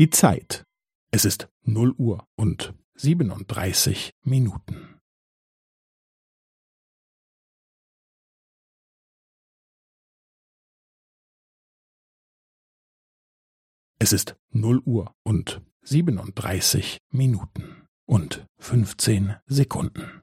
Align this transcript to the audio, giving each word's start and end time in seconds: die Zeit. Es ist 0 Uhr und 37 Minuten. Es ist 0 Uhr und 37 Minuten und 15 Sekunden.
die 0.00 0.08
Zeit. 0.08 0.64
Es 1.12 1.26
ist 1.26 1.50
0 1.66 1.92
Uhr 1.98 2.26
und 2.34 2.72
37 2.94 4.12
Minuten. 4.24 4.98
Es 13.98 14.14
ist 14.14 14.36
0 14.52 14.78
Uhr 14.86 15.14
und 15.22 15.60
37 15.82 17.00
Minuten 17.10 17.86
und 18.06 18.46
15 18.56 19.36
Sekunden. 19.44 20.22